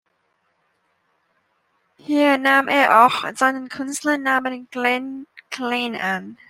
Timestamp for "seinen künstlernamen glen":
3.35-5.27